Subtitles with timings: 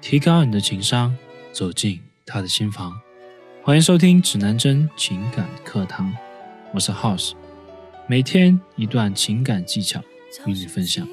[0.00, 1.14] 提高你的情商，
[1.52, 2.98] 走进他的心房。
[3.62, 6.10] 欢迎收听指南针情感课堂，
[6.72, 7.32] 我是 House，
[8.06, 10.00] 每天一段情感技巧
[10.46, 11.06] 与你分享。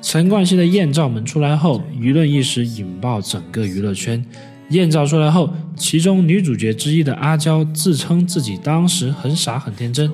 [0.00, 4.24] 陈冠希的艳照门出来后，舆论一时引爆整个娱乐圈。
[4.70, 10.10] 艳照出来后，其中女主角之一的阿娇自称自己当时很傻很天真，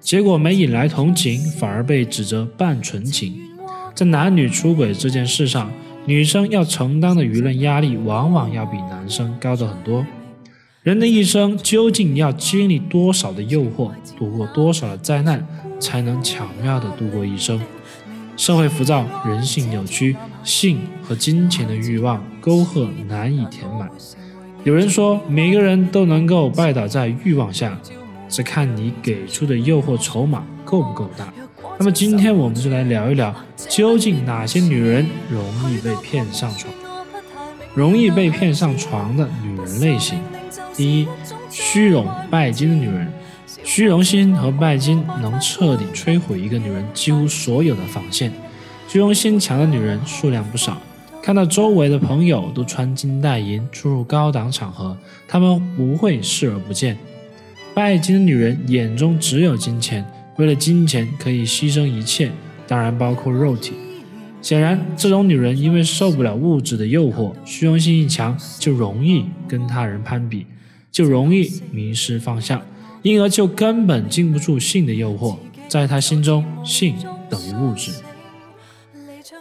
[0.00, 3.40] 结果没引来同情，反而被指责扮纯情。
[3.94, 5.72] 在男女出轨这件事上，
[6.08, 10.06] 女生要承担的舆论压力往往要比男生高得很多。
[10.82, 15.46] 人的一生究竟要经历多少的诱惑，度过多少的灾难，
[15.78, 17.60] 才能巧妙的度过一生？
[18.38, 23.86] 社会浮躁，人性扭曲，性和金钱的欲望沟壑难以填满。
[24.64, 27.78] 有人说，每个人都能够拜倒在欲望下，
[28.30, 31.30] 只看你给出的诱惑筹码够不够大。
[31.78, 33.32] 那么今天我们就来聊一聊，
[33.68, 36.74] 究竟哪些女人容易被骗上床？
[37.74, 40.18] 容易被骗上床的女人类型：
[40.74, 41.06] 第一，
[41.48, 43.08] 虚荣拜金的女人。
[43.62, 48.32] 虚荣心和拜金能彻底摧毁一个女人几乎所有的防线。
[48.88, 50.78] 虚荣心强的女人数量不少，
[51.22, 54.96] 看到周围的朋友都穿金戴银出入高档场合，
[55.28, 56.98] 她们不会视而不见。
[57.72, 60.04] 拜金的女人眼中只有金钱。
[60.38, 62.30] 为了金钱可以牺牲一切，
[62.66, 63.72] 当然包括肉体。
[64.40, 70.46] 显然，这种女人因为受不了物质的诱惑，虚荣心一强，就容易跟他人攀比，
[70.92, 72.62] 就容易迷失方向，
[73.02, 75.36] 因而就根本经不住性的诱惑。
[75.68, 76.94] 在她心中，性
[77.28, 77.90] 等于物质。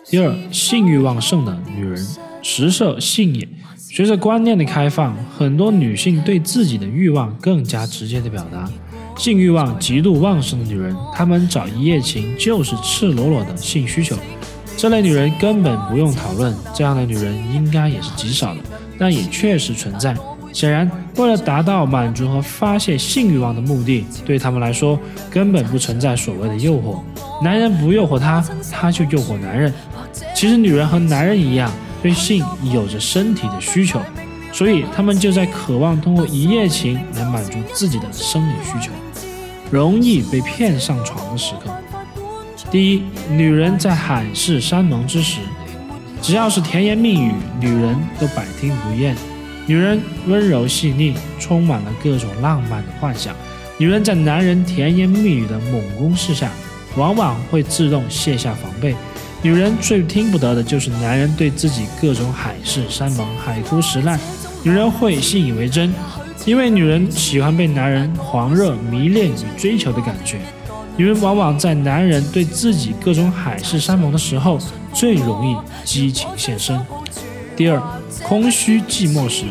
[0.07, 2.03] 第二，性欲旺盛的女人，
[2.41, 3.47] 食色性也。
[3.77, 8.67] 随着观念的开放，很多女性对自己的欲望更加直接的表达。
[9.17, 14.15] 性欲望极度旺盛的女人，她们找一夜情就是赤裸裸的性需求。
[14.77, 18.61] 这类女人根本不用讨论，这样的女人应该也是极少的，
[18.97, 20.15] 但也确实存在。
[20.53, 26.99] 显然，为了达到满足和发泄性欲望的目的，对她们来说根本不存在所谓的诱惑。
[27.43, 29.73] 男人不诱惑她，她就诱惑男人。
[30.33, 33.99] 其实，女人和男人一样，对性有着身体的需求，
[34.57, 38.91] 所以他们就在渴望通过一夜情来满足自己的生理需求。
[39.69, 41.71] 容易被骗上床的时刻。
[42.71, 45.41] 第一，女人在海誓山盟之时，
[46.23, 49.15] 只要是甜言蜜语，女人都百听不厌。
[49.67, 53.35] 女人温柔细腻，充满了各种浪漫的幻想。
[53.77, 56.49] 女人在男人甜言蜜语的猛攻势下，
[56.95, 58.95] 往往会自动卸下防备。
[59.43, 64.19] 女人最听不得的就是男人对自己各种海誓山盟、海枯石烂，
[64.67, 65.93] 女人会信以为真。
[66.45, 70.37] 因为女人喜欢被男人狂热、迷恋与追求的感觉，
[70.97, 74.59] 女人往往在男人对自己各种海誓山盟的时候，
[74.93, 76.79] 最容易激情现身。
[77.55, 77.81] 第二，
[78.23, 79.45] 空虚寂寞时，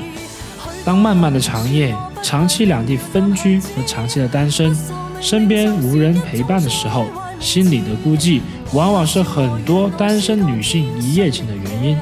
[0.85, 4.75] 当漫漫的长夜、长期两地分居和长期的单身，
[5.21, 7.07] 身边无人陪伴的时候，
[7.41, 8.41] 心里的孤寂，
[8.73, 11.99] 往往是很多单身女性一夜情的原因。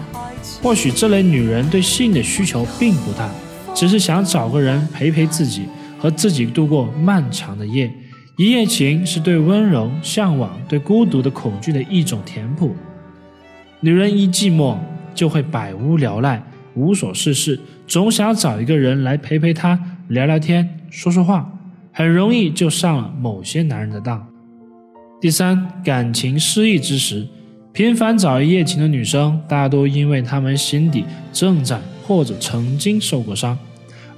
[0.65, 3.31] 或许这类女人对性的需求并不大。
[3.75, 5.65] 只是想找个人陪陪自己，
[5.99, 7.93] 和自己度过漫长的夜。
[8.39, 12.75] 一夜情是对温柔向往、对孤独的恐惧的一种填补。
[13.81, 14.79] 女人一寂寞
[15.15, 16.43] 就会百无聊赖、
[16.75, 21.53] 无所事事，总想找一个人来陪陪她、聊聊天、说说话，
[21.93, 24.27] 很容易就上了某些男人的当。
[25.21, 27.27] 第三，感情失意之时，
[27.75, 31.79] 频繁找一夜情的女生，大多因为她们心底正在。
[32.07, 33.59] 或者曾经受过伤，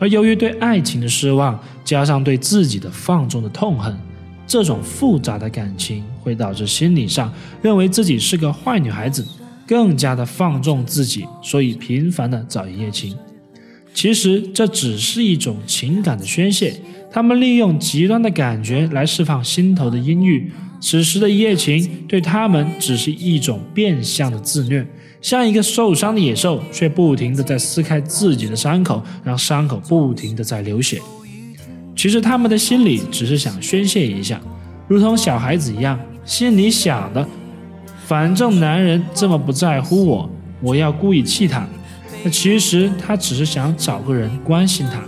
[0.01, 3.97] 而由于对爱情的失望，加上对自己的放纵的痛恨，
[4.45, 9.25] 这种复杂的感情会导致心理上认为自己是个坏女孩子，
[9.69, 13.17] 更加的放纵自己，所以频繁的找一夜情。
[13.95, 16.75] 其实这只是一种情感的宣泄，
[17.09, 20.51] 他们利用极端的感觉来释放心头的阴郁。
[20.89, 24.87] 此时的一夜情对他们只是一种变相的自虐。
[25.21, 31.03] 像一个受伤的野兽，却不停的在撕开自己的伤口，让伤口不停的在流血。
[31.97, 34.41] 其实他们的心里只是想宣泄一下，
[34.87, 37.27] 如同小孩子一样，心里想的，
[38.07, 40.31] 反正男人这么不在乎我，
[40.61, 41.67] 我要故意气他。
[42.23, 45.03] 那其实他只是想找个人关心他，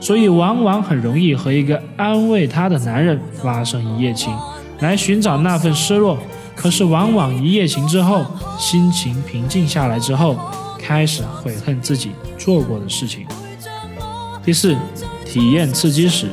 [0.00, 4.32] 所以往往很容易和一个安慰他的男人发生一夜情，
[4.84, 6.18] 来寻找那份失落。
[6.54, 8.24] 可是，往往一夜情之后，
[8.58, 10.38] 心情平静下来之后，
[10.78, 13.26] 开始悔恨自己做过的事情。
[14.44, 14.76] 第四，
[15.26, 16.28] 体验刺激时，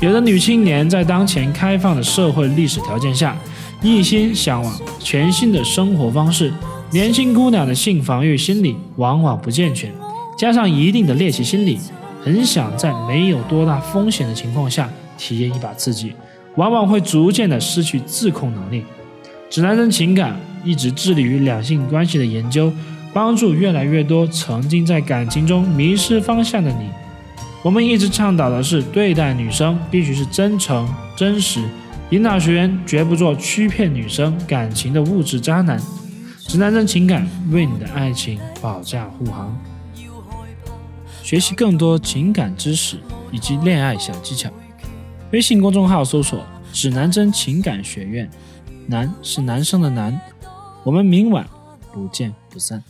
[0.00, 3.36] 有的女青年在当前开放的社会历史条件下，
[3.82, 6.52] 一心向往全新的生活方式，
[6.90, 9.90] 年轻姑娘的性防御心理往往不健全，
[10.38, 11.80] 加上一定的猎奇心理，
[12.22, 16.12] 很想在没有多大风险的情况下体验一把刺激，
[16.56, 18.84] 往往会逐渐的失去自控能力。
[19.50, 22.72] 指南针情感一直致力于两性关系的研究，
[23.12, 26.88] 帮助越来越多曾经在感情中迷失方向的你。
[27.62, 30.86] 我们一直倡导的是对待女生必须是真诚、
[31.16, 31.62] 真实，
[32.10, 35.80] 引导学员绝不做欺骗女生感情的物质渣男。
[36.46, 39.56] 指南针情感为你的爱情保驾护航。
[41.22, 42.98] 学习更多情感知识
[43.32, 44.50] 以及恋爱小技巧，
[45.34, 48.30] 微信公众号搜索“指南针情感学院”，
[48.86, 50.16] 男是男生的男。
[50.84, 51.44] 我们明晚
[51.92, 52.80] 不见不散。